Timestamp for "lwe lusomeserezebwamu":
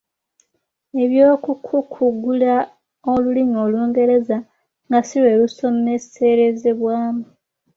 5.21-7.25